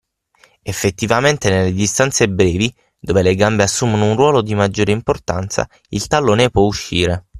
Effettivamente 0.63 1.51
nelle 1.51 1.71
distanze 1.73 2.27
brevi, 2.27 2.73
dove 2.99 3.21
le 3.21 3.35
gambe 3.35 3.61
assumo 3.61 4.03
un 4.03 4.15
ruolo 4.15 4.41
di 4.41 4.55
maggiore 4.55 4.91
importanza, 4.91 5.69
il 5.89 6.07
tallone 6.07 6.49
può 6.49 6.63
uscire. 6.63 7.25